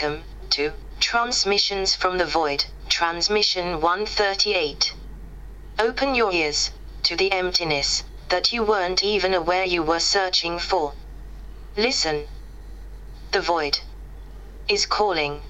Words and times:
Welcome 0.00 0.22
to 0.50 0.74
Transmissions 1.00 1.96
from 1.96 2.18
the 2.18 2.24
Void, 2.24 2.66
Transmission 2.88 3.80
138. 3.80 4.94
Open 5.80 6.14
your 6.14 6.32
ears 6.32 6.70
to 7.02 7.16
the 7.16 7.32
emptiness 7.32 8.04
that 8.28 8.52
you 8.52 8.62
weren't 8.62 9.02
even 9.02 9.34
aware 9.34 9.64
you 9.64 9.82
were 9.82 9.98
searching 9.98 10.60
for. 10.60 10.92
Listen. 11.76 12.28
The 13.32 13.40
void 13.40 13.80
is 14.68 14.86
calling. 14.86 15.42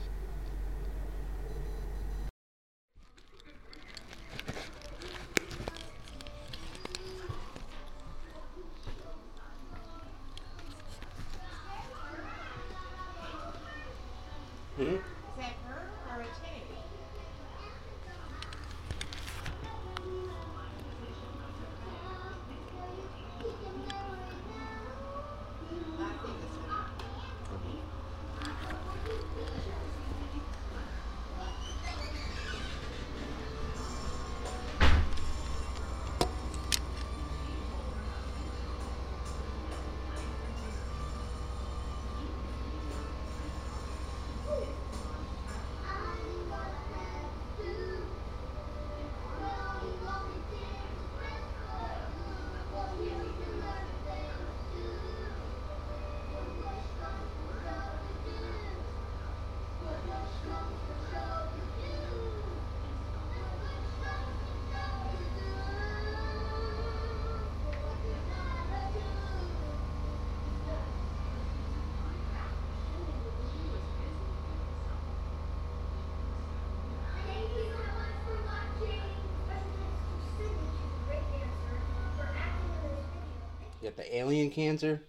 Got 83.88 83.96
the 83.96 84.16
alien 84.16 84.50
cancer? 84.50 85.00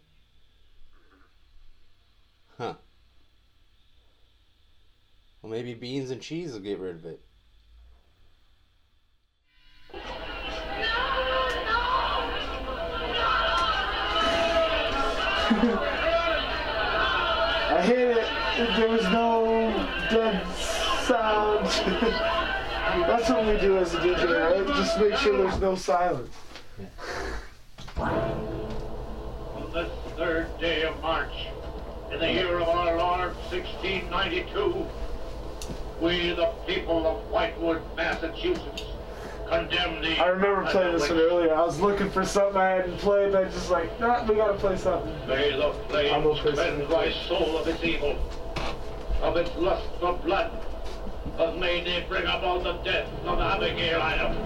Huh. 2.57 2.75
Well, 5.41 5.51
maybe 5.51 5.73
beans 5.73 6.11
and 6.11 6.21
cheese 6.21 6.53
will 6.53 6.61
get 6.61 6.79
rid 6.79 6.95
of 6.95 7.05
it. 7.05 7.19
I 17.71 17.81
hate 17.85 17.97
it. 17.99 18.27
There 18.77 18.89
was 18.89 19.03
no 19.03 19.71
dead 20.09 20.47
sound. 21.05 21.65
That's 23.07 23.29
what 23.29 23.45
we 23.45 23.59
do 23.59 23.77
as 23.77 23.93
a 23.93 23.97
DJ, 23.99 24.57
right? 24.57 24.65
Just 24.67 24.97
make 24.99 25.15
sure 25.17 25.37
there's 25.37 25.59
no 25.59 25.75
silence. 25.75 26.33
Third 27.99 28.45
day 30.59 30.83
of 30.83 31.01
March, 31.01 31.47
in 32.11 32.19
the 32.19 32.31
year 32.31 32.59
of 32.59 32.67
our 32.67 32.97
Lord 32.97 33.33
1692, 33.49 34.85
we, 36.01 36.33
the 36.33 36.51
people 36.67 37.07
of 37.07 37.21
Whitewood, 37.29 37.81
Massachusetts, 37.95 38.83
condemn 39.47 40.01
thee. 40.01 40.17
I 40.17 40.27
remember 40.27 40.69
playing 40.69 40.97
this 40.97 41.09
one 41.09 41.17
earlier. 41.19 41.53
I 41.53 41.61
was 41.61 41.79
looking 41.79 42.09
for 42.09 42.25
something 42.25 42.57
I 42.57 42.71
hadn't 42.71 42.97
played, 42.97 43.27
and 43.27 43.37
I 43.37 43.45
just 43.45 43.69
like, 43.71 43.97
nah, 43.99 44.25
we 44.25 44.35
gotta 44.35 44.55
play 44.55 44.75
something. 44.75 45.15
May 45.27 45.51
the 45.51 45.73
flames 45.87 46.39
cleanse 46.41 46.89
thy 46.89 47.11
soul 47.27 47.57
of 47.57 47.67
its 47.67 47.83
evil, 47.83 48.17
of 49.21 49.37
its 49.37 49.55
lust 49.55 49.87
for 49.99 50.13
blood, 50.13 50.51
but 51.37 51.57
may 51.57 51.83
they 51.83 52.05
bring 52.07 52.23
about 52.23 52.63
the 52.63 52.73
death 52.83 53.07
of 53.25 53.39
Abigail 53.39 54.01
Adams. 54.01 54.39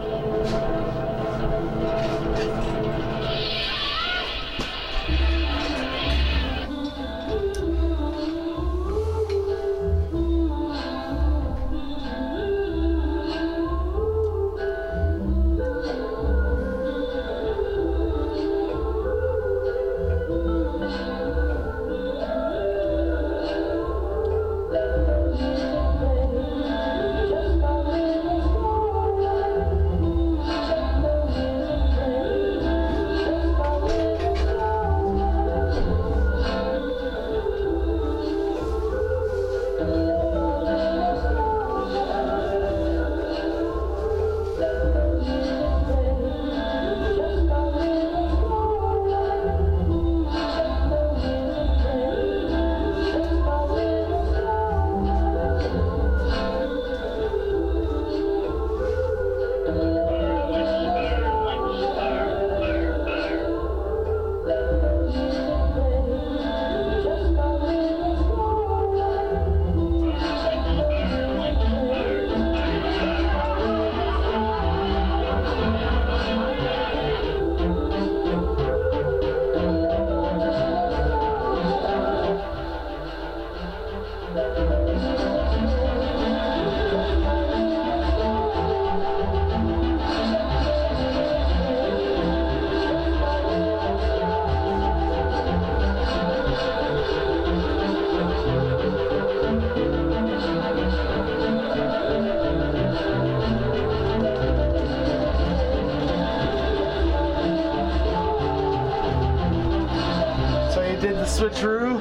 Switcheroo. 111.34 112.00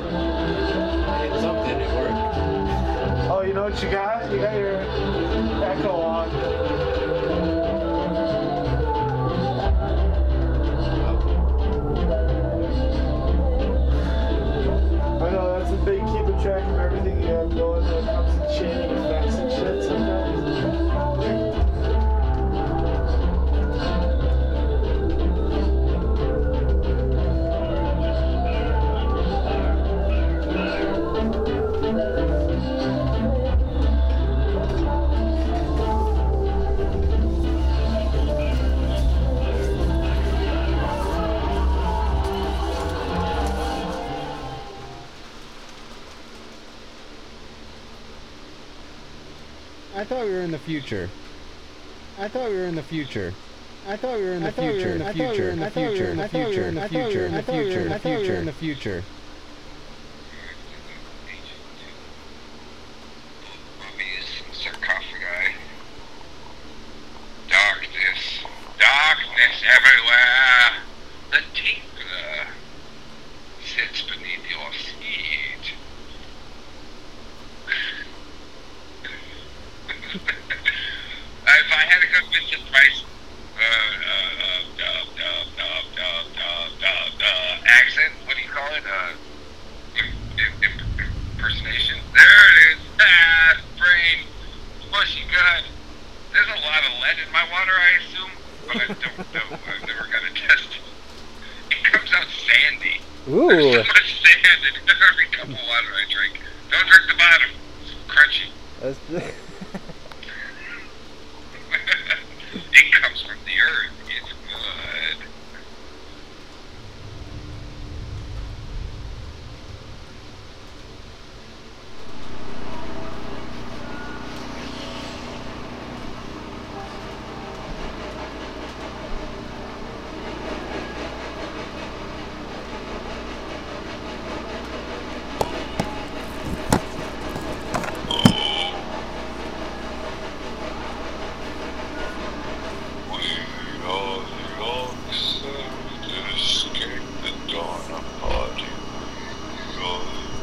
Something, 1.41 1.81
it 1.81 1.95
worked. 1.95 3.31
Oh, 3.31 3.43
you 3.47 3.55
know 3.55 3.65
what 3.65 3.83
you 3.83 3.91
got? 3.91 4.31
You 4.31 4.41
got 4.41 4.55
your 4.55 4.77
echo 5.65 5.93
on. 5.93 6.12
Thought 52.29 52.51
we 52.51 52.57
were 52.57 52.67
in 52.67 52.77
the 52.77 52.83
future. 52.83 53.35
I 53.89 53.97
thought 53.97 54.19
we 54.19 54.25
were 54.25 54.35
in 54.35 54.45
the 54.45 54.53
future. 54.53 55.01
I 55.05 55.13
thought 55.13 55.33
we 55.33 55.41
were 55.41 55.51
in 55.51 55.59
the 55.59 55.71
future. 55.71 56.11
In 56.13 56.19
the 56.19 56.29
future. 56.29 56.69
In 56.69 56.69
the 56.69 56.69
future. 56.69 56.69
In 56.69 56.77
the 56.77 56.89
future. 56.89 57.27
In 57.27 57.35
the 57.35 57.43
future. 57.43 57.87
In 57.87 57.91
the 57.91 57.99
future. 57.99 58.37
In 58.37 58.47
the 58.47 59.03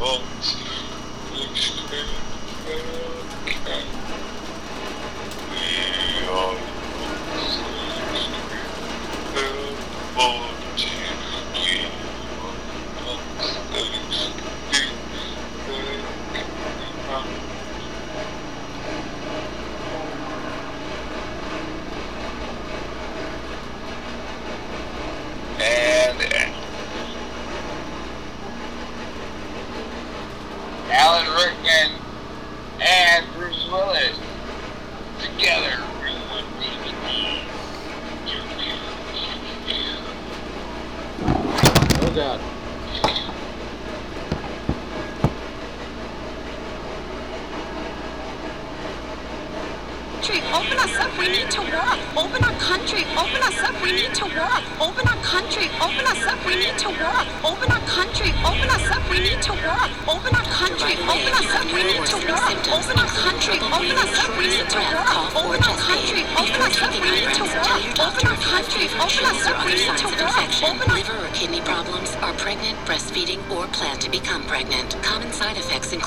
Cool. 0.09 0.68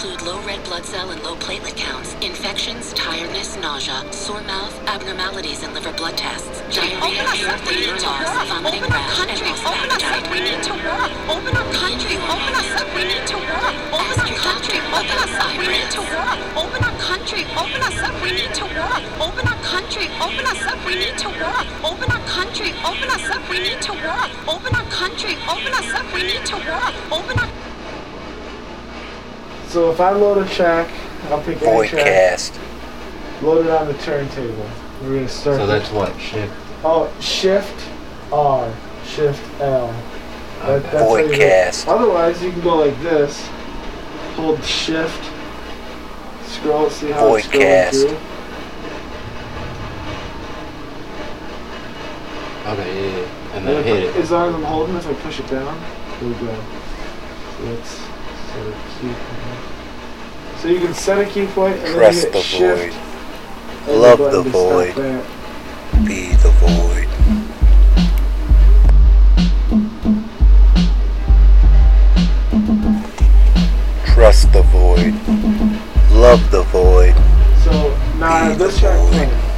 Include 0.03 0.27
low 0.27 0.43
red 0.43 0.63
blood 0.65 0.85
cell 0.85 1.11
and 1.11 1.23
low 1.23 1.37
platelet 1.37 1.77
counts, 1.77 2.15
infections, 2.15 2.93
tiredness, 2.95 3.57
nausea, 3.59 4.03
sore 4.13 4.43
mouth, 4.43 4.75
abnormalities 4.89 5.63
in 5.63 5.73
liver 5.75 5.93
blood 5.93 6.17
tests, 6.19 6.61
diarrhea, 6.75 6.99
Open 6.99 7.27
us 7.27 7.39
hair 7.39 7.55
up, 7.55 7.61
we 7.61 7.75
thinner 7.75 7.93
need 7.93 8.01
to 8.01 8.07
loss, 8.07 8.49
vomiting 8.49 8.83
Open 8.83 8.93
our 8.93 8.99
rash, 8.99 9.21
and 9.21 9.29
country, 9.31 9.47
loss 9.47 9.61
of 9.63 9.71
open 9.71 9.91
us 9.95 10.03
up, 10.03 10.33
we 10.33 10.41
need 10.43 10.63
to 10.63 10.73
work. 10.83 11.11
Open 11.31 11.55
our 11.55 11.73
country, 11.73 12.17
open 12.19 12.55
us 12.59 12.73
up, 12.83 12.89
we 12.97 13.03
need 13.07 13.27
to 13.31 13.37
work. 13.39 13.75
Open 13.95 14.19
our 14.19 14.35
country, 14.43 14.79
open 14.91 15.23
us 15.23 15.35
up, 15.39 15.55
we 15.63 15.67
need 15.71 15.91
to 15.95 16.03
work. 16.03 16.39
Open 16.59 16.83
our 16.83 16.99
country, 16.99 17.55
open 17.63 17.83
us 17.87 18.03
up, 18.03 18.19
we 18.27 18.35
need 18.35 18.55
to 18.59 18.75
work. 18.75 19.07
Open 19.23 19.47
our 19.47 19.63
country, 19.63 20.09
open 20.19 20.47
us 20.51 20.67
up, 20.67 20.83
we 20.83 20.95
need 20.99 21.19
to 21.23 21.31
work. 21.31 21.67
Open 21.87 22.11
our 22.11 22.25
country, 22.27 22.71
open 22.83 23.09
us 23.15 23.27
up, 23.31 23.43
we 23.47 23.59
need 23.63 23.81
to 23.87 23.93
work. 23.93 24.31
Open 24.51 24.75
our 24.75 24.89
country, 24.91 25.35
open 25.47 25.73
us 25.79 25.95
up, 25.95 26.07
we 26.13 26.23
need 26.27 26.45
to 26.51 26.57
work. 26.57 26.95
Open 27.13 27.39
our 27.39 27.52
So 29.73 29.91
if 29.91 30.01
I 30.01 30.11
load 30.11 30.37
a 30.37 30.47
track, 30.51 30.87
I'll 31.31 31.43
pick 31.43 31.63
any 31.63 31.89
track, 31.89 32.05
Voidcast. 32.05 33.43
load 33.43 33.65
it 33.65 33.71
on 33.73 33.87
the 33.87 33.95
turntable. 33.95 34.69
We're 35.01 35.15
gonna 35.15 35.29
start. 35.31 35.57
So 35.61 35.67
that's 35.67 35.91
what? 35.91 36.13
Shift. 36.21 36.53
Oh, 36.85 37.11
Shift 37.21 37.89
R, 38.31 38.71
Shift 39.07 39.43
L. 39.63 39.87
That, 40.61 40.83
that's 40.83 40.95
how 40.95 41.17
you 41.17 41.35
do 41.85 41.91
Otherwise, 41.91 42.43
you 42.43 42.51
can 42.53 42.61
go 42.61 42.77
like 42.85 43.01
this. 43.01 43.47
Hold 44.37 44.63
Shift. 44.63 45.31
Scroll, 46.45 46.91
see 46.91 47.11
how 47.11 47.35
it's 47.35 47.49
going 47.49 47.65
Voidcast. 47.67 47.91
through. 48.09 48.17
Okay, 52.73 53.11
yeah, 53.11 53.17
yeah. 53.17 53.27
And 53.55 53.57
And 53.57 53.67
then 53.69 53.77
if 53.79 53.85
hit 53.87 53.95
I- 53.97 54.19
it. 54.19 54.23
As 54.23 54.31
long 54.31 54.49
as 54.51 54.55
I'm 54.55 54.63
holding, 54.65 54.97
if 54.97 55.07
I 55.09 55.15
push 55.15 55.41
it 55.41 55.49
down, 55.49 55.83
it'll 56.21 56.35
go. 56.47 56.55
So 57.57 57.65
let's 57.65 57.89
set 57.89 58.67
a 58.67 58.75
cue 59.01 59.09
point. 59.15 59.42
So 60.63 60.69
you 60.69 60.79
can 60.79 60.95
set 60.95 61.19
a 61.19 61.29
cue 61.29 61.49
point 61.49 61.77
and 61.79 61.93
Trust 61.93 62.23
then 62.23 62.31
the 62.31 62.39
you 62.39 62.45
hit 62.45 62.89
Shift. 62.89 62.95
void. 63.85 63.97
Love 63.99 64.19
the 64.19 64.43
void. 64.43 64.95
Be 66.07 66.29
the 66.37 66.51
void. 66.63 67.09
Trust 74.07 74.53
the 74.53 74.63
void. 74.63 75.15
Love 76.13 76.49
the 76.53 76.63
void. 76.71 77.15
So 77.65 77.99
now 78.21 78.51
Be 78.51 78.55
the 78.55 78.67
this 78.67 78.79
track 78.79 79.52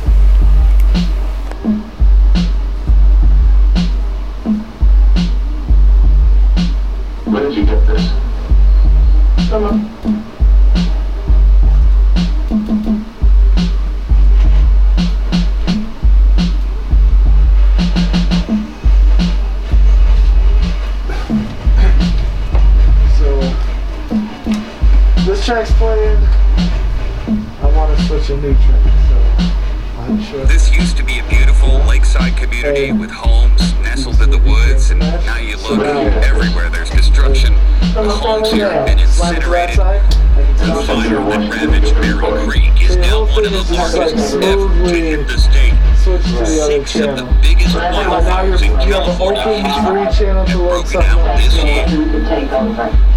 the 46.94 47.10
other 47.10 47.22
the 47.22 47.28
biggest 47.42 47.74
But 47.74 48.20
now 48.22 48.42
you're, 48.42 48.56
in 48.56 48.62
you 48.62 48.94
have 48.94 49.08
an 49.08 49.16
California 49.16 49.40
open 49.40 49.64
history 49.64 49.84
free 49.84 50.10
channel 50.14 50.44
to 50.46 50.58
load 50.58 50.68
broken 50.70 50.90
something 50.90 51.18
out 51.18 51.36
this 51.36 51.54
year. 51.64 51.84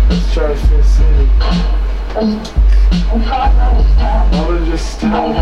Let's 0.09 0.33
try 0.33 0.47
to 0.47 0.55
fix 0.55 0.99
it. 0.99 1.05
I'm 2.17 2.39
gonna 4.31 4.65
just 4.65 4.85
stop. 4.97 5.35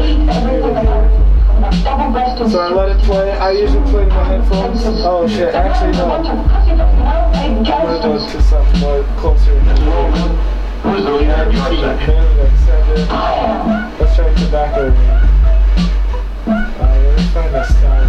So 2.50 2.60
I 2.60 2.62
let 2.74 2.90
it 2.98 3.02
play. 3.04 3.32
I 3.32 3.52
usually 3.52 3.90
play 3.90 4.04
in 4.04 4.10
my 4.10 4.24
headphones. 4.26 4.82
Oh 4.84 5.28
shit, 5.28 5.56
actually 5.56 5.94
no. 5.94 6.06
I'm 6.12 7.64
gonna 7.64 8.00
go 8.02 8.20
to 8.20 8.42
something 8.42 8.80
more 8.82 9.04
closer. 9.18 9.56
Let's 13.98 14.16
try 14.16 14.34
tobacco. 14.36 14.84
Uh, 16.48 16.52
let 16.78 17.18
me 17.18 17.24
find 17.34 17.56
a 17.56 17.58
silence 17.66 18.05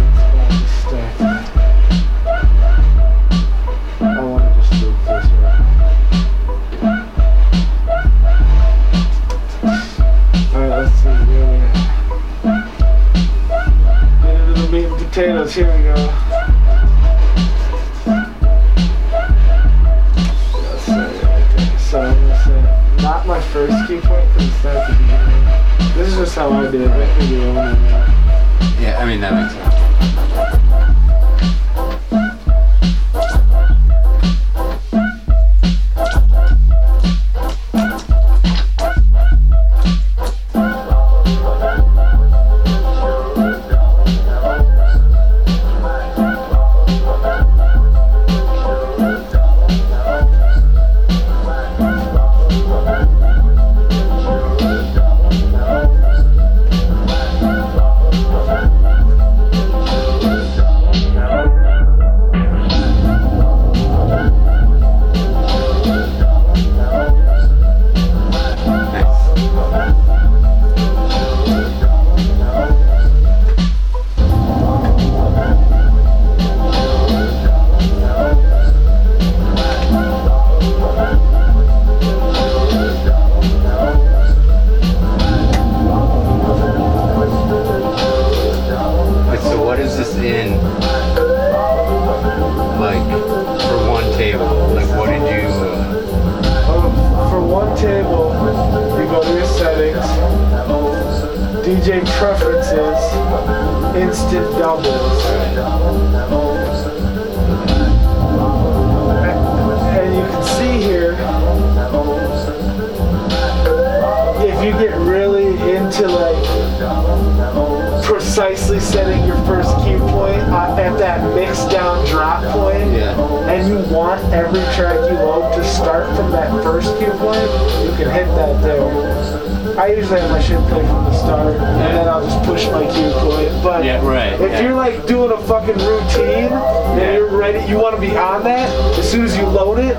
that 128.37 128.61
there. 128.61 129.79
I 129.79 129.87
usually 129.93 130.19
have 130.21 130.29
my 130.31 130.39
shit 130.41 130.59
played 130.69 130.85
from 130.85 131.03
the 131.05 131.13
start, 131.13 131.55
and 131.55 131.81
then 131.97 132.07
I'll 132.07 132.23
just 132.25 132.41
push 132.43 132.65
my 132.67 132.83
cue 132.85 133.11
point. 133.25 133.51
But 133.63 133.83
Yeah, 133.83 134.05
right, 134.05 134.33
if 134.33 134.51
yeah. 134.51 134.61
you're 134.61 134.75
like 134.75 135.05
doing 135.07 135.31
a 135.31 135.37
fucking 135.45 135.77
routine, 135.77 136.51
and 136.53 137.01
Yeah. 137.01 137.13
you're 137.17 137.35
ready, 137.37 137.65
you 137.69 137.77
want 137.79 137.95
to 137.95 138.01
be 138.01 138.15
on 138.15 138.43
that. 138.43 138.69
As 138.97 139.09
soon 139.11 139.25
as 139.25 139.35
you 139.37 139.45
load 139.45 139.79
it, 139.79 139.97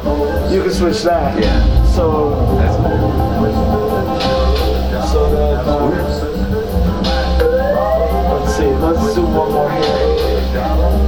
you 0.52 0.62
can 0.62 0.73
switch 0.73 1.02
that. 1.02 1.38
Yeah. 1.38 1.85
So, 1.97 2.30
that's 2.59 2.76
cool. 2.76 3.12
so 5.12 5.21
that. 5.35 5.66
Um, 5.66 5.90
let's 8.40 8.57
see. 8.57 8.66
Let's 8.66 9.14
do 9.14 9.23
one 9.23 9.52
more 9.52 9.71
here. 9.71 11.08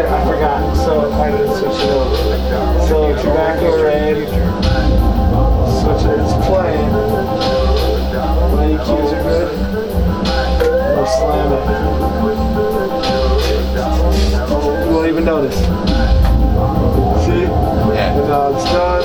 Shit, 0.00 0.10
I 0.10 0.24
forgot. 0.24 0.76
So 0.76 1.12
I 1.12 1.30
didn't 1.30 1.54
switch 1.56 1.72
it 1.72 1.90
over. 1.90 2.14
So 2.88 3.14
tobacco 3.22 3.82
red. 3.82 4.28
Switch 5.80 6.04
it. 6.10 6.18
It's 6.20 6.34
playing. 6.46 6.92
The 8.50 8.64
EQs 8.76 9.10
are 9.12 9.22
good. 9.22 9.50
We'll 10.96 11.06
slam 11.06 11.50
it. 11.52 11.64
You 14.86 14.92
won't 14.94 15.08
even 15.08 15.24
notice. 15.24 15.58
See? 17.24 17.42
Yeah. 17.42 18.18
And 18.18 18.28
now 18.28 18.54
it's 18.54 18.64
done. 18.64 19.04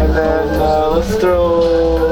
And 0.00 0.10
then 0.14 0.60
uh, 0.60 0.90
let's 0.90 1.14
throw. 1.16 2.11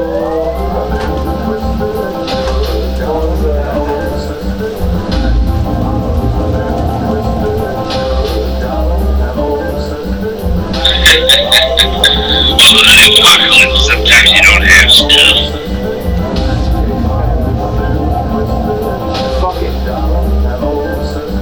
Sometimes 12.60 14.30
you 14.30 14.42
don't 14.42 14.62
have 14.62 14.90
stuff. 14.92 15.36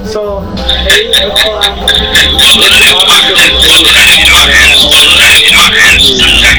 So, 0.07 0.39
8 0.39 1.15
o'clock. 1.19 1.63
Sometimes 2.39 4.17
you 4.17 4.25
don't 4.25 4.49
have 4.49 4.79
stuff. 4.79 5.19
You 5.39 5.51
don't 5.51 5.75
have 5.75 6.01
stuff. 6.01 6.58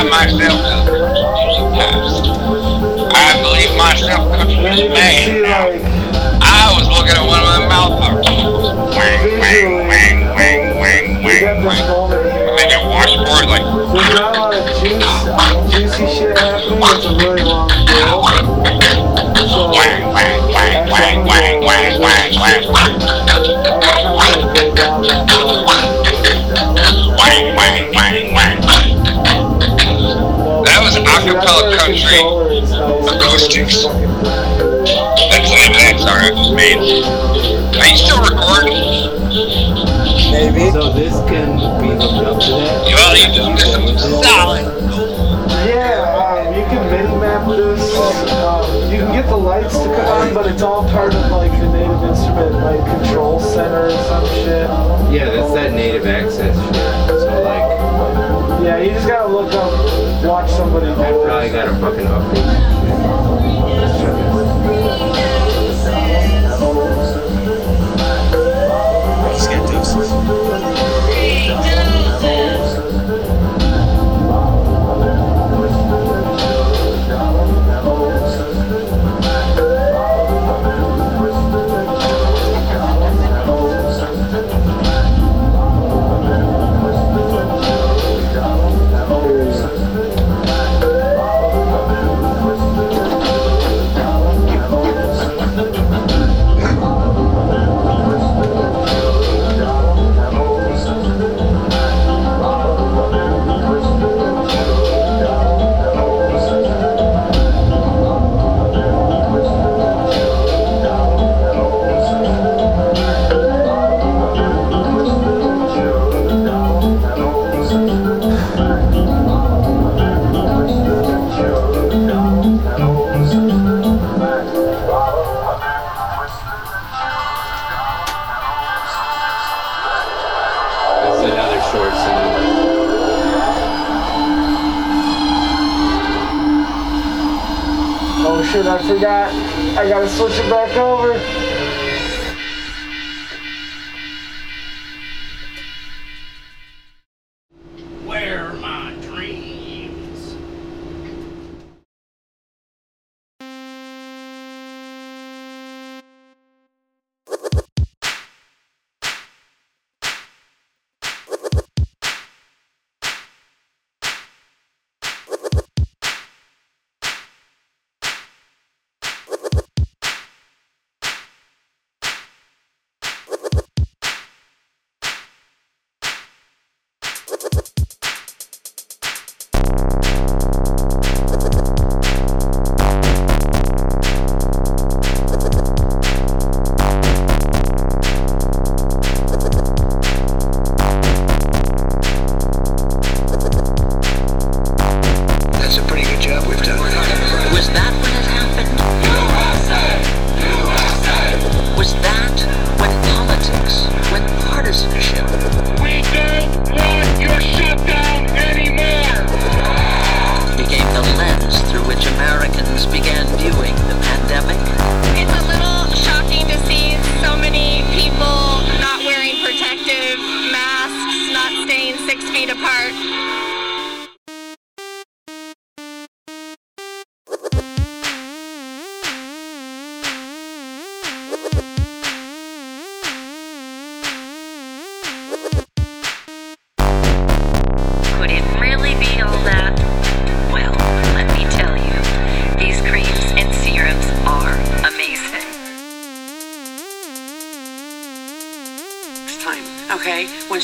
Prescribe 0.00 0.10
myself. 0.10 0.60
I 3.12 3.36
believe 3.42 3.76
myself 3.76 4.32
And 4.32 5.42
man 5.42 6.40
I 6.42 6.72
was 6.76 6.88
looking 6.88 7.16
at 7.16 7.26
one 7.26 7.40
of 7.40 7.46
my 7.46 7.68
mouth 7.68 8.00
parts. 8.00 8.28
Wang, 8.28 9.40
wang, 9.40 9.88
wang, 9.88 10.18
wang, 10.34 10.76
wang, 10.76 11.22
wang, 11.22 11.64
wang. 11.64 11.86
moment 11.88 12.32
here. 12.32 12.54
Maybe 12.56 12.74
a 12.74 12.82
washboard 12.88 13.46
like. 13.48 13.64
There's 13.92 14.98
not 15.00 15.70
juicy 15.70 16.06
shit 16.06 16.36
happening. 16.36 16.78
It's 16.80 17.04
a 17.04 17.08
really 17.16 17.42
long 17.42 17.68
deal. 17.86 18.22
So, 19.48 19.70
Wang, 19.70 20.12
wang, 20.12 20.40
wang, 20.52 20.90
wang, 20.90 21.24
wang, 21.26 21.60
wang, 21.64 22.00
wang, 22.00 22.72
wang. 22.72 22.90
Politics. 32.10 32.70
That's 35.30 35.50
the 35.50 35.70
next 35.78 36.02
song 36.02 36.18
I 36.18 36.30
just 36.34 36.52
made. 36.54 36.78
Are 37.78 37.86
you 37.86 37.96
still 37.96 38.20
recording? 38.26 38.82
Maybe. 40.32 40.70
So 40.72 40.92
this 40.92 41.14
can 41.30 41.54
be 41.80 41.94
hooked 41.94 42.26
up 42.26 42.40
to 42.42 42.50
that? 42.50 42.82
Well, 42.90 43.14
you 43.14 43.30
this 43.86 44.02
is 44.04 44.26
solid. 44.26 44.66
Yeah, 45.70 46.02
um, 46.18 46.54
you 46.54 46.64
can 46.66 46.82
MIDI 46.90 47.14
map 47.20 47.46
this. 47.48 47.94
Um, 47.96 48.90
you 48.90 48.98
can 48.98 49.12
get 49.12 49.26
the 49.28 49.36
lights 49.36 49.78
to 49.78 49.84
come 49.84 50.06
on, 50.06 50.34
but 50.34 50.46
it's 50.46 50.62
all 50.62 50.88
part 50.90 51.14
of 51.14 51.30
like 51.30 51.52
the 51.52 51.68
native 51.68 52.02
instrument 52.02 52.54
like 52.56 52.84
control 53.02 53.38
center 53.38 53.86
or 53.86 53.90
some 53.90 54.26
shit. 54.26 54.68
Yeah, 55.14 55.30
that's 55.30 55.52
that 55.54 55.72
native 55.74 56.06
access 56.06 56.56
shit. 56.56 56.74
So 57.06 57.42
like, 57.44 58.62
Yeah, 58.64 58.78
you 58.78 58.90
just 58.90 59.06
gotta 59.06 59.32
look 59.32 59.52
up, 59.52 60.24
watch 60.24 60.50
probably 60.70 61.50
got 61.50 61.68
a 61.68 61.74
fucking 61.80 62.06
update. 62.06 63.19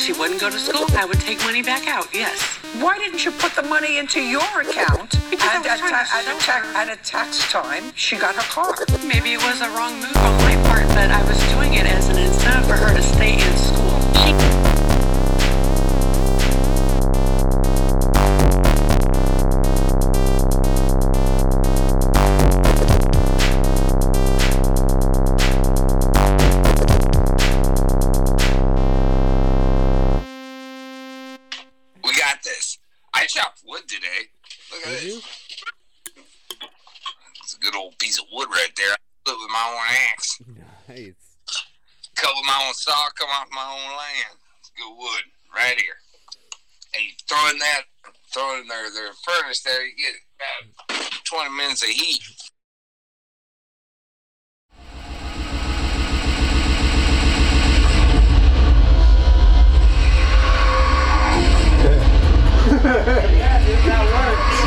She 0.07 0.13
wouldn't 0.13 0.41
go 0.41 0.49
to 0.49 0.59
school, 0.59 0.87
I 0.97 1.05
would 1.05 1.19
take 1.19 1.41
money 1.41 1.63
back 1.63 1.89
out, 1.89 2.07
yes. 2.15 2.41
Why 2.79 2.97
didn't 2.97 3.25
you 3.25 3.33
put 3.33 3.57
the 3.57 3.63
money 3.63 3.99
into 3.99 4.21
your 4.21 4.47
account? 4.63 5.19
Because 5.29 5.51
I 5.51 5.57
and 5.57 5.65
was 5.65 5.73
at, 5.73 5.79
trying 5.81 5.99
to 5.99 6.07
ta- 6.07 6.15
at, 6.15 6.27
a 6.31 6.39
ta- 6.39 6.63
her. 6.63 6.77
at 6.79 6.89
a 6.95 6.97
tax 7.03 7.51
time, 7.51 7.93
she 7.97 8.15
got 8.17 8.37
her 8.37 8.47
car. 8.47 8.87
Maybe 9.05 9.33
it 9.33 9.43
was 9.43 9.61
a 9.63 9.71
wrong 9.75 9.95
move 9.99 10.15
on 10.15 10.39
my 10.47 10.55
part, 10.71 10.87
but 10.95 11.11
I 11.11 11.19
was 11.27 11.37
doing 11.51 11.75
it 11.75 11.87
as 11.87 12.07
an 12.09 12.19
incentive 12.19 12.69
for 12.71 12.77
her 12.77 12.95
to 12.95 13.03
stay 13.03 13.35
in 13.35 13.57
school. 13.59 13.99
She 14.23 14.31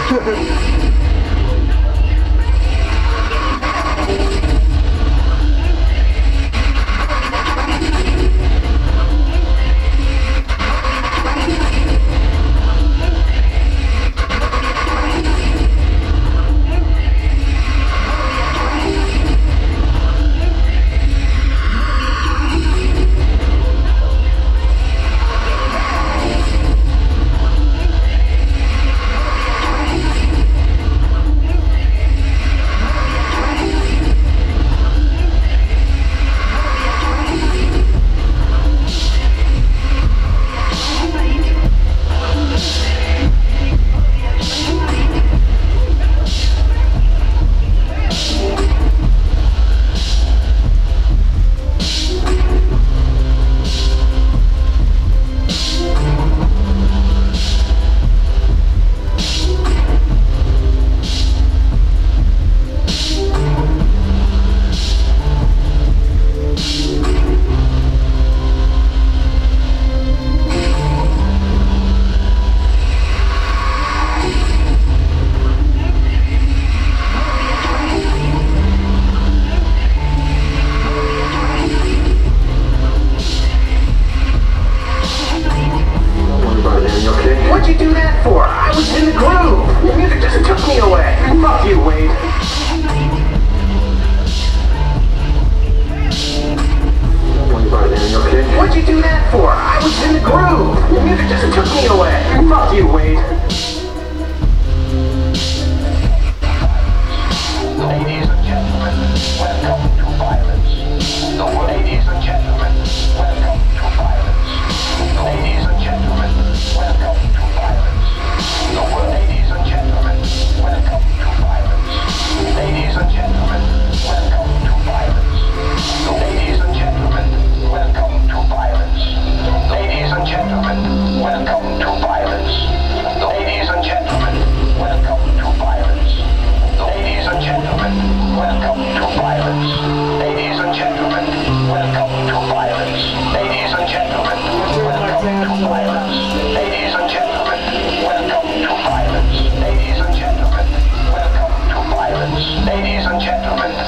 Ha 0.09 0.15
ha 0.15 0.31
ha. 0.31 0.48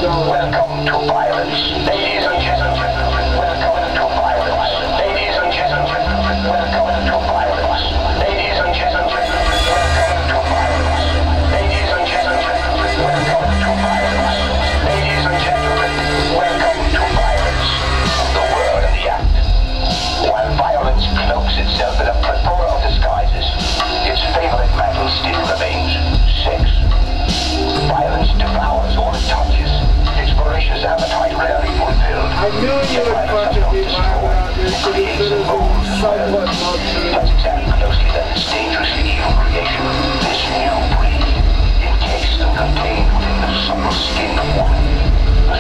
Welcome 0.03 0.85
to 0.85 1.07
violence. 1.07 1.87
Ladies 1.87 2.10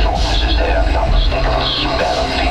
softness 0.03 0.43
is 0.49 0.57
there, 0.57 0.83
the 0.85 0.99
unmistakable 0.99 1.65
smell 1.81 2.17
of 2.19 2.29
female. 2.33 2.50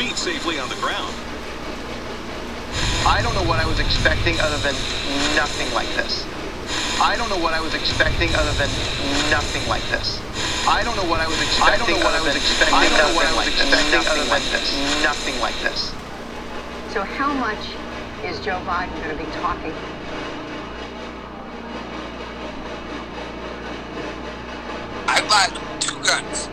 feet 0.00 0.16
safely 0.16 0.58
on 0.58 0.66
the 0.70 0.80
ground. 0.80 1.12
I 3.04 3.20
don't 3.20 3.34
know 3.34 3.44
what 3.44 3.60
I 3.60 3.66
was 3.66 3.80
expecting 3.80 4.40
other 4.40 4.56
than 4.64 4.72
nothing 5.36 5.68
like 5.74 5.92
this. 5.92 6.24
I 7.00 7.16
don't 7.16 7.28
know 7.28 7.36
what 7.36 7.52
I 7.52 7.60
was 7.60 7.74
expecting 7.74 8.32
other 8.34 8.52
than 8.56 8.70
nothing 9.28 9.60
like 9.68 9.84
this. 9.92 10.16
I 10.66 10.80
don't 10.84 10.96
know 10.96 11.04
what 11.04 11.20
I 11.20 11.28
was 11.28 11.36
expecting. 11.36 11.68
I 11.68 11.76
don't 11.76 11.90
know 11.90 12.00
what 12.00 12.14
I 12.16 12.22
was 12.24 12.34
expecting. 12.34 12.74
I 12.74 12.88
don't 12.88 12.96
know 12.96 13.14
what 13.14 13.26
I 13.26 13.36
was 13.36 13.48
expecting 13.48 14.00
other 14.08 14.24
than 14.24 14.40
this. 14.56 14.72
Nothing 15.04 15.38
like 15.40 15.58
this. 15.60 15.92
So 16.96 17.04
how 17.04 17.34
much 17.34 17.60
is 18.24 18.40
Joe 18.40 18.56
Biden 18.64 18.96
going 19.04 19.18
to 19.18 19.22
be 19.22 19.30
talking? 19.36 19.76
I 25.12 25.20
bought 25.28 25.52
two 25.80 26.00
guns. 26.00 26.48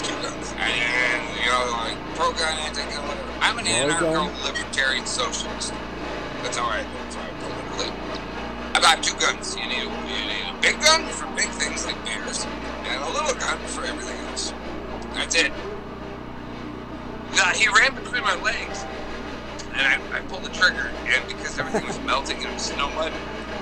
Two 0.00 0.16
guns. 0.24 0.54
And, 0.56 1.44
you 1.44 1.50
know, 1.50 1.74
anti-gun. 2.42 3.18
I'm 3.40 3.58
an 3.58 3.66
anarcho-libertarian 3.66 5.06
socialist. 5.06 5.74
That's 6.42 6.56
how 6.58 6.64
I, 6.66 6.84
that's 7.02 7.16
how 7.16 7.22
I 7.22 7.32
politically. 7.38 7.94
I 8.74 8.80
bought 8.80 9.02
two 9.02 9.16
guns. 9.16 9.56
You 9.56 9.68
need, 9.68 9.82
a, 9.82 9.90
you 10.06 10.26
need 10.26 10.46
a 10.50 10.58
big 10.60 10.80
gun 10.80 11.06
for 11.08 11.28
big 11.36 11.50
things 11.50 11.84
like 11.84 12.04
bears, 12.04 12.48
and 12.84 13.02
a 13.02 13.08
little 13.08 13.34
gun 13.36 13.60
for 13.66 13.84
everything 13.86 14.18
else. 14.20 14.54
That's 15.14 15.34
it. 15.36 15.52
Now, 17.36 17.50
he 17.54 17.68
ran 17.68 17.94
between 17.94 18.22
my 18.22 18.36
legs, 18.36 18.88
and 19.76 19.86
I, 19.86 19.96
I 20.18 20.20
pulled 20.22 20.44
the 20.44 20.50
trigger, 20.50 20.94
and 21.14 21.26
because 21.28 21.58
everything 21.58 21.86
was 21.86 22.00
melting 22.00 22.38
and 22.38 22.46
it 22.46 22.54
was 22.54 22.64
snow 22.64 22.90
mud, 22.90 23.14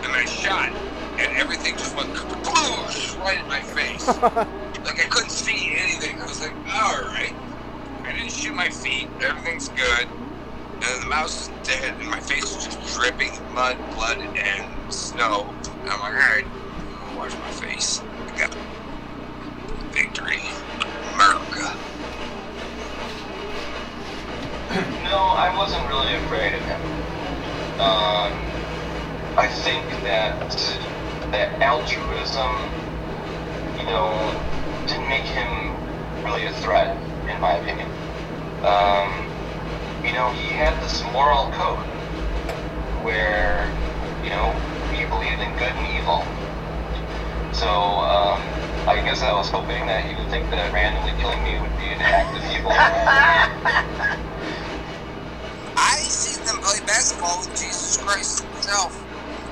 and 0.04 0.12
I 0.14 0.24
shot, 0.26 0.70
and 1.18 1.28
everything 1.36 1.76
just 1.76 1.96
went 1.96 2.08
right 3.18 3.38
in 3.40 3.48
my 3.48 3.60
face. 3.60 4.06
like 4.22 5.00
I 5.00 5.06
couldn't 5.10 5.30
see 5.30 5.72
anything. 5.78 6.20
I 6.20 6.26
was 6.26 6.40
like, 6.42 6.56
all 6.74 6.92
right. 7.14 7.34
I 8.12 8.16
didn't 8.18 8.32
shoot 8.32 8.54
my 8.54 8.68
feet. 8.68 9.08
Everything's 9.22 9.70
good. 9.70 10.08
And 10.84 11.02
the 11.02 11.08
mouse 11.08 11.40
is 11.40 11.50
dead, 11.64 11.94
and 12.00 12.10
my 12.10 12.20
face 12.20 12.44
is 12.44 12.58
just 12.64 12.82
dripping 12.94 13.30
mud, 13.54 13.78
blood, 13.90 14.18
and 14.20 14.66
snow. 14.88 15.54
And 15.82 15.90
I'm 15.90 16.00
like, 16.00 16.12
all 16.12 16.18
right, 16.18 16.44
I'll 17.08 17.16
wash 17.16 17.38
my 17.40 17.48
face. 17.50 18.04
I 18.28 18.32
got 18.38 18.56
victory, 19.94 20.42
America. 21.14 21.78
No, 25.04 25.18
I 25.18 25.54
wasn't 25.56 25.88
really 25.88 26.14
afraid 26.16 26.54
of 26.54 26.62
him. 26.64 26.82
Um, 27.80 28.32
I 29.36 29.48
think 29.48 30.02
that 30.04 30.50
that 31.32 31.62
altruism, 31.62 32.72
you 33.78 33.86
know, 33.86 34.42
didn't 34.86 35.08
make 35.08 35.24
him 35.24 35.76
really 36.24 36.46
a 36.46 36.52
threat, 36.54 36.98
in 37.28 37.40
my 37.40 37.54
opinion. 37.54 37.91
Um, 38.62 39.10
you 40.06 40.12
know, 40.12 40.30
he 40.38 40.54
had 40.54 40.78
this 40.82 41.02
moral 41.10 41.50
code 41.50 41.82
where, 43.02 43.66
you 44.22 44.30
know, 44.30 44.54
he 44.94 45.04
believed 45.06 45.42
in 45.42 45.50
good 45.58 45.74
and 45.74 45.86
evil. 45.98 46.22
So, 47.52 47.66
um, 47.66 48.38
I 48.86 49.02
guess 49.04 49.22
I 49.22 49.32
was 49.34 49.50
hoping 49.50 49.86
that 49.86 50.04
he 50.06 50.14
would 50.14 50.30
think 50.30 50.50
that 50.50 50.72
randomly 50.72 51.10
killing 51.20 51.42
me 51.42 51.58
would 51.58 51.74
be 51.78 51.90
an 51.90 52.00
act 52.02 52.38
of 52.38 52.42
evil. 52.54 52.70
I 55.76 55.98
see 56.06 56.38
them 56.46 56.62
play 56.62 56.78
basketball 56.86 57.40
with 57.42 57.50
Jesus 57.58 57.96
Christ 57.98 58.44
himself. 58.46 58.94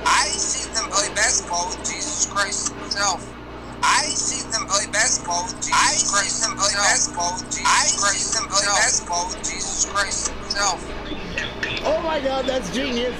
I 0.05 0.27
see 0.39 0.71
them 0.73 0.89
play 0.89 1.09
basketball 1.15 1.69
with 1.69 1.83
Jesus 1.83 2.25
Christ 2.27 2.73
himself. 2.79 3.40
I 3.83 4.03
see 4.13 4.49
them 4.51 4.67
play 4.67 4.85
basketball 4.91 5.45
with 5.45 5.57
Jesus 5.57 5.73
I 5.73 5.93
Christ 6.09 6.39
see 6.39 6.47
them 6.47 6.57
play 6.57 6.73
basketball 6.73 7.33
with 7.33 7.45
Jesus 7.51 7.65
I 7.65 7.85
Christ 7.97 8.19
see 8.21 8.39
them 8.39 8.49
play 8.49 8.65
basketball 8.65 9.27
with 9.27 9.37
Jesus 9.43 9.85
Christ 9.85 10.29
himself. 10.29 10.79
Oh 11.85 12.01
my 12.03 12.19
god, 12.19 12.45
that's 12.45 12.69
genius. 12.73 13.15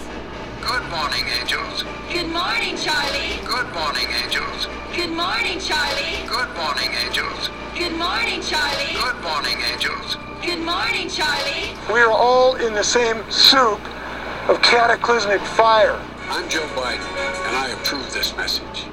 Good 0.62 0.88
morning, 0.90 1.26
angels. 1.42 1.84
Good 2.14 2.30
morning, 2.30 2.78
Charlie. 2.78 3.42
Good 3.44 3.74
morning, 3.74 4.08
angels. 4.24 4.68
Good 4.96 5.10
morning, 5.10 5.60
Charlie. 5.60 6.22
Good 6.28 6.54
morning, 6.56 6.90
angels. 7.04 7.50
Good 7.76 7.98
morning, 7.98 8.42
Charlie. 8.42 8.94
Good 8.94 9.22
morning, 9.24 9.58
angels. 9.74 10.18
Good 10.46 10.60
morning, 10.60 11.10
Charlie. 11.10 11.74
We 11.92 12.00
are 12.02 12.12
all 12.12 12.56
in 12.56 12.74
the 12.74 12.84
same 12.84 13.24
soup 13.32 13.80
of 14.48 14.62
cataclysmic 14.62 15.42
fire. 15.42 16.00
I'm 16.30 16.48
Joe 16.48 16.68
Biden, 16.76 17.00
and 17.48 17.56
I 17.58 17.70
approve 17.70 18.14
this 18.14 18.36
message. 18.38 18.86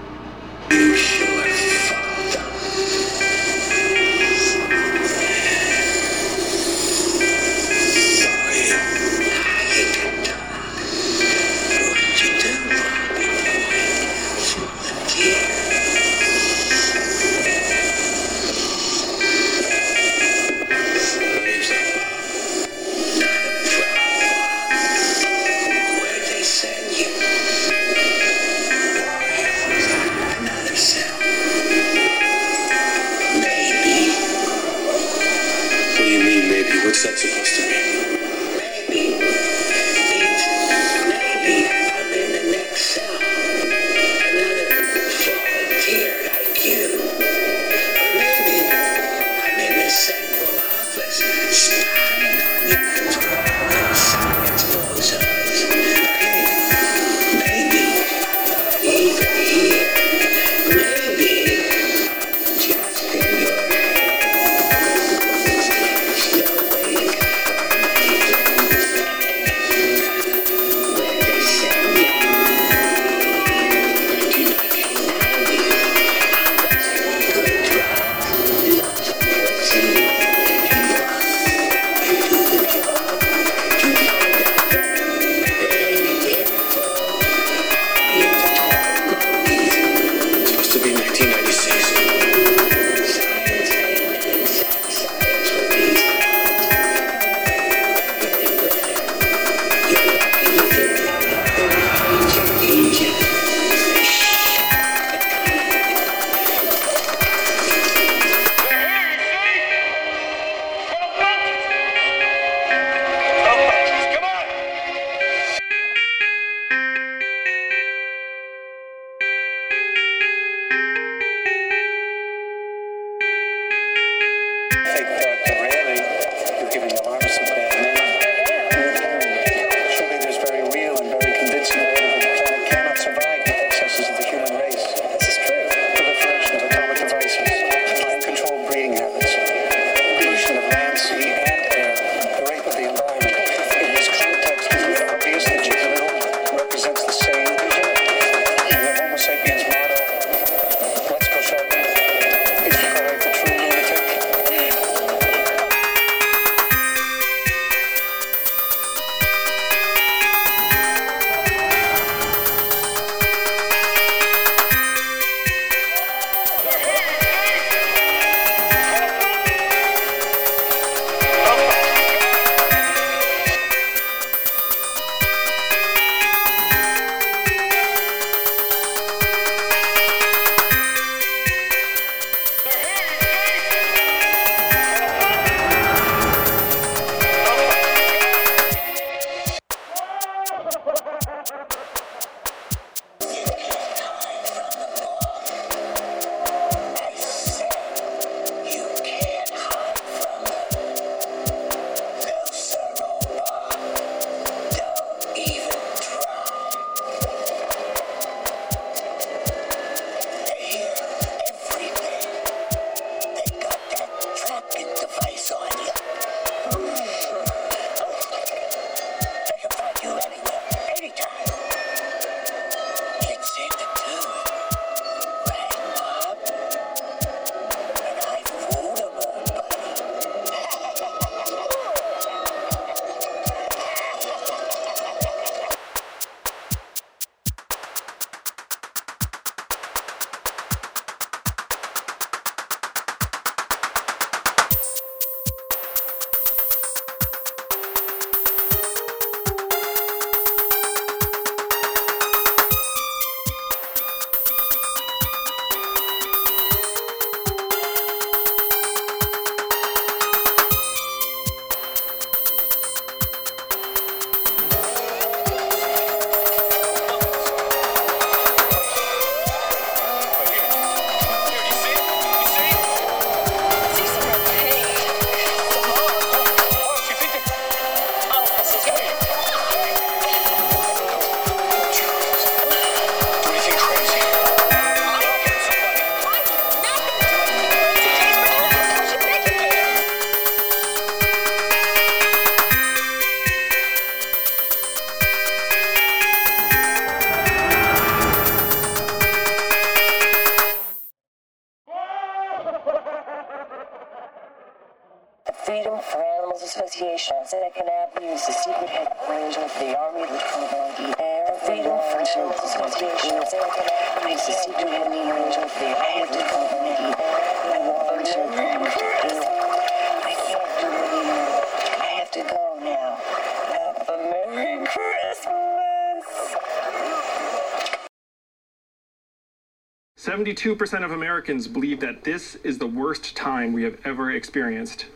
72% 330.29 331.05
of 331.07 331.13
Americans 331.13 331.67
believe 331.67 332.01
that 332.01 332.23
this 332.23 332.57
is 332.57 332.77
the 332.77 332.87
worst 332.87 333.35
time 333.35 333.73
we 333.73 333.83
have 333.83 333.99
ever 334.05 334.31
experienced. 334.33 335.07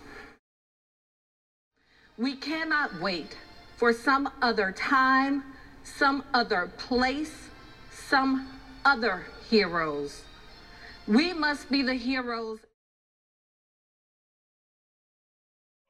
We 2.17 2.35
cannot 2.35 2.99
wait 2.99 3.37
for 3.77 3.93
some 3.93 4.31
other 4.41 4.73
time, 4.73 5.45
some 5.85 6.25
other 6.33 6.73
place, 6.79 7.51
some 7.91 8.49
other 8.87 9.27
heroes. 9.51 10.23
We 11.07 11.35
must 11.35 11.71
be 11.71 11.83
the 11.83 11.93
heroes. 11.93 12.61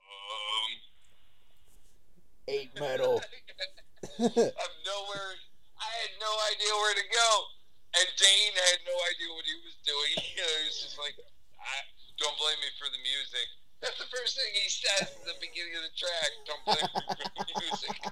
Um, 0.01 0.71
Eight 2.49 2.71
metal. 2.81 3.23
I'm 4.19 4.27
nowhere. 4.27 5.31
I 5.79 5.91
had 6.01 6.11
no 6.19 6.33
idea 6.51 6.73
where 6.75 6.95
to 6.95 7.07
go, 7.13 7.45
and 7.93 8.09
Dane 8.17 8.57
had 8.57 8.79
no 8.89 8.97
idea 9.13 9.29
what 9.37 9.45
he 9.45 9.57
was 9.65 9.77
doing. 9.85 10.13
You 10.17 10.41
know, 10.45 10.53
he 10.63 10.67
was 10.69 10.81
just 10.81 10.97
like, 10.99 11.17
I, 11.61 11.75
"Don't 12.19 12.37
blame 12.41 12.59
me 12.61 12.71
for 12.81 12.89
the 12.89 13.01
music." 13.05 13.47
That's 13.83 13.99
the 13.99 14.07
first 14.15 14.39
thing 14.39 14.47
he 14.55 14.71
says 14.71 15.11
at 15.11 15.27
the 15.27 15.35
beginning 15.43 15.75
of 15.75 15.83
the 15.83 15.95
track. 15.99 16.31
Don't 16.47 16.63
blame 16.65 16.87
me 16.87 17.03
for 17.03 17.19
the 17.19 17.57
music. 17.67 17.95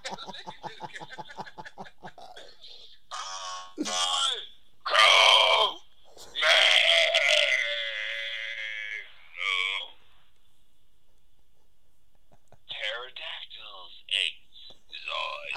Crow, 4.85 5.77
Pterodactyls, 12.69 13.95
eggs, 14.11 14.75
is 14.91 15.05
all 15.07 15.35
I 15.45 15.51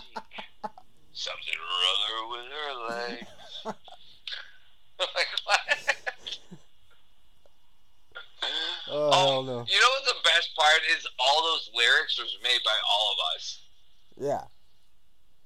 seek. 0.00 0.18
Something 1.12 1.54
or 1.54 1.78
other 1.92 2.16
with 2.30 2.46
her 2.50 2.70
legs. 2.88 3.30
like, 4.98 5.32
what? 5.44 5.60
Oh, 8.90 9.10
hell 9.12 9.42
no. 9.42 9.64
You 9.66 9.80
know 9.80 9.92
what 9.96 10.04
the 10.06 10.20
best 10.24 10.54
part 10.56 10.73
is? 10.92 11.06
All 11.18 11.42
those 11.42 11.70
lyrics 11.74 12.18
was 12.18 12.36
made 12.42 12.60
by 12.64 12.76
all 12.88 13.14
of 13.14 13.18
us. 13.36 13.44
Yeah. 14.16 14.44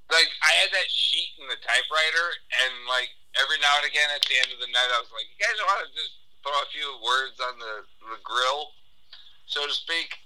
Like 0.08 0.30
I 0.40 0.52
had 0.64 0.72
that 0.72 0.88
sheet 0.88 1.36
in 1.36 1.46
the 1.48 1.60
typewriter, 1.60 2.26
and 2.64 2.72
like 2.88 3.12
every 3.36 3.60
now 3.60 3.76
and 3.76 3.86
again 3.86 4.08
at 4.14 4.24
the 4.24 4.40
end 4.40 4.50
of 4.56 4.60
the 4.60 4.72
night, 4.72 4.88
I 4.88 5.00
was 5.04 5.12
like, 5.12 5.28
"You 5.28 5.36
guys 5.36 5.58
want 5.68 5.84
to 5.84 5.90
just 5.92 6.16
throw 6.40 6.56
a 6.56 6.68
few 6.72 6.88
words 7.04 7.36
on 7.44 7.60
the 7.60 7.84
the 8.08 8.20
grill, 8.24 8.72
so 9.46 9.66
to 9.66 9.72
speak?" 9.72 10.16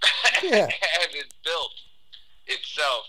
Yeah. 0.42 0.70
and 0.70 1.10
it 1.12 1.28
built 1.44 1.74
itself. 2.46 3.04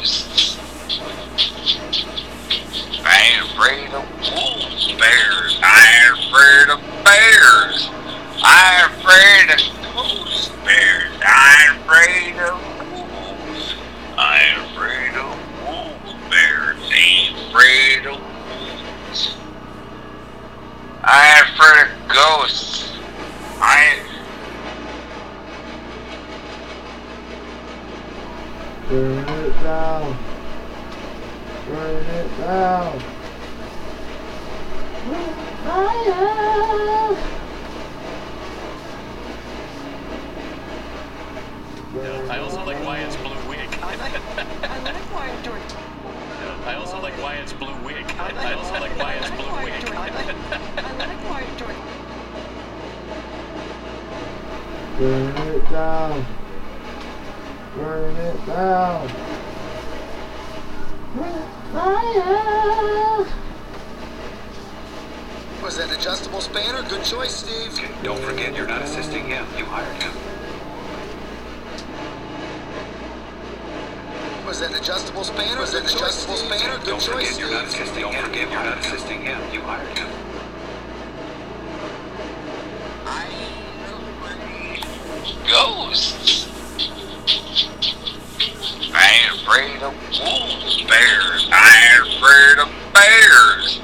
Ghosts. 0.00 0.56
I 3.04 3.20
ain't 3.20 3.44
afraid 3.50 3.92
of 3.92 4.04
wolves, 4.32 4.92
bears. 4.92 5.60
I 5.62 5.64
ain't 5.92 6.16
afraid 6.18 6.68
of 6.70 6.80
bears. 7.04 7.90
I 8.42 8.80
ain't 8.80 8.92
afraid 8.96 9.50
of 9.52 9.60
ghosts, 9.92 10.48
bears. 10.64 11.20
I 11.22 11.28
ain't 11.60 11.76
afraid 11.84 12.36
of 12.40 12.56
wolves. 12.92 13.74
I 14.16 14.40
ain't 14.40 14.60
afraid 14.70 15.14
of 15.20 15.28
wolves, 15.68 16.16
bears. 16.30 16.80
I 16.80 16.96
ain't 16.96 17.36
afraid 17.50 18.06
of 18.06 18.16
wolves. 18.16 19.36
I 21.04 21.28
ain't 21.36 21.48
afraid 21.50 21.92
of 21.92 22.08
ghosts. 22.08 22.96
I 23.60 23.84
ain't 23.84 24.09
Burn 28.90 29.18
it 29.18 29.62
down. 29.62 30.18
Burn 31.68 32.06
it 32.06 32.38
down. 32.38 32.98
Fire. 35.62 37.16
I 42.28 42.38
also 42.40 42.64
like 42.64 42.84
Wyatt's 42.84 43.14
blue 43.14 43.48
wig. 43.48 43.60
I 43.80 43.94
like, 43.94 44.20
I 44.68 44.82
like 44.82 45.14
Wyatt 45.14 45.44
George. 45.44 45.60
I 46.66 46.74
also 46.74 47.00
like 47.00 47.16
Wyatt's 47.22 47.52
blue 47.52 47.76
wig. 47.84 48.06
I 48.18 48.54
also 48.54 48.72
like 48.80 48.98
Wyatt's 48.98 49.30
blue 49.30 49.52
wig. 49.62 49.84
I 49.84 50.10
like, 50.10 50.34
I 50.78 51.06
like 51.06 51.30
Wyatt 51.30 51.56
George. 51.56 51.76
Burn 54.98 55.36
it 55.54 55.70
down. 55.70 56.39
Burn 57.76 58.16
it 58.16 58.46
down. 58.46 59.08
Fire. 61.72 63.26
Was 65.62 65.76
that 65.78 65.92
adjustable 65.96 66.40
spanner? 66.40 66.82
Good 66.88 67.04
choice, 67.04 67.36
Steve. 67.36 67.80
Don't 68.02 68.18
forget 68.20 68.56
you're 68.56 68.66
not 68.66 68.82
assisting 68.82 69.26
him. 69.26 69.46
You 69.56 69.64
hired 69.66 70.02
him. 70.02 70.12
Was 74.46 74.58
that 74.60 74.76
adjustable 74.76 75.22
spanner? 75.22 75.60
Was 75.60 75.72
that 75.72 75.84
adjustable 75.84 76.36
spanner? 76.36 76.76
Good 76.78 76.86
Don't 76.86 77.00
choice, 77.00 77.36
forget 77.36 77.38
you're 77.38 77.50
not 77.52 77.68
Steve. 77.68 77.82
assisting 77.82 78.04
him. 78.04 78.12
Don't 78.12 78.24
forget 78.26 78.50
you're 78.50 78.64
not 78.64 78.78
assisting 78.78 79.20
him. 79.22 79.40
You 79.52 79.60
hired 79.60 79.98
him. 79.98 80.08
Ghosts. 85.48 86.49
Afraid 89.42 89.82
of 89.82 89.94
wolves, 90.20 90.82
bears. 90.82 91.48
I 91.50 91.54
ain't 91.86 92.06
afraid 92.14 92.58
of 92.58 92.68
bears. 92.92 93.80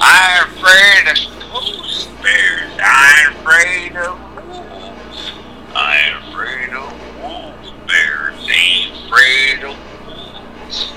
I 0.00 0.38
ain't 0.38 0.48
afraid 0.56 1.04
of 1.10 1.16
ghost 1.50 2.22
bears. 2.22 2.72
I 2.80 3.24
ain't 3.24 3.36
afraid 3.38 3.96
of 3.96 4.14
wolves. 4.36 5.32
I 5.74 5.98
ain't 5.98 6.16
afraid 6.28 6.70
of 6.70 7.22
wolves, 7.22 7.70
bears. 7.86 8.48
Ain't 8.50 8.92
afraid 9.06 9.64
of 9.64 9.76
wolves. 10.06 10.92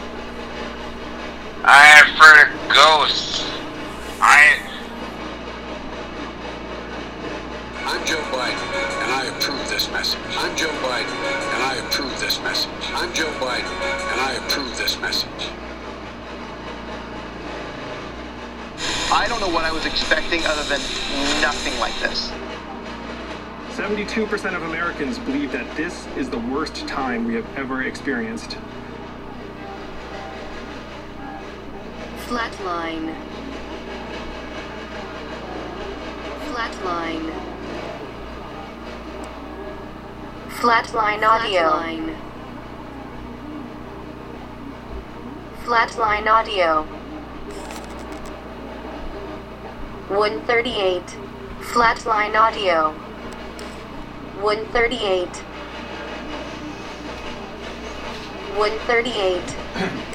I 1.64 1.97
ain't 1.97 2.09
afraid 2.16 2.47
of 2.53 2.76
ghosts. 2.76 3.45
I 4.20 4.59
I'm 7.86 8.05
Joe 8.05 8.22
Biden, 8.32 8.91
this 9.82 9.92
message. 9.92 10.20
I'm 10.38 10.56
Joe 10.56 10.70
Biden, 10.84 11.08
and 11.54 11.64
I 11.64 11.76
approve 11.88 12.20
this 12.20 12.40
message. 12.42 12.70
I'm 12.94 13.12
Joe 13.14 13.32
Biden, 13.40 13.66
and 14.12 14.22
I 14.22 14.34
approve 14.34 14.78
this 14.78 15.00
message. 15.00 15.50
I 19.12 19.26
don't 19.28 19.40
know 19.40 19.50
what 19.50 19.66
I 19.66 19.72
was 19.72 19.88
expecting 19.88 20.46
other 20.46 20.62
than 20.64 20.80
nothing 21.42 21.80
like 21.80 21.98
this. 22.00 22.30
72% 23.76 24.56
of 24.56 24.62
Americans 24.64 25.18
believe 25.18 25.52
that 25.52 25.76
this 25.76 26.06
is 26.16 26.30
the 26.30 26.40
worst 26.40 26.88
time 26.88 27.26
we 27.26 27.34
have 27.34 27.58
ever 27.58 27.82
experienced. 27.82 28.58
Flatline. 32.28 33.16
Flatline. 36.52 37.51
Flatline 40.60 41.24
audio. 41.24 41.68
Flatline 45.66 46.28
audio. 46.28 46.86
138. 50.10 51.18
Flatline 51.62 52.36
audio. 52.36 52.93
138. 54.41 55.43
138. 58.56 60.11